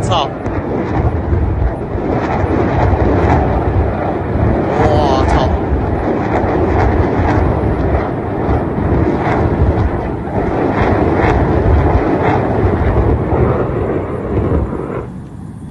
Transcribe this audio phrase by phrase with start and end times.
[0.00, 0.47] 操。